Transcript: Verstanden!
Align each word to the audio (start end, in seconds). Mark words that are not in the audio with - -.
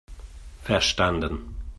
Verstanden! 0.63 1.57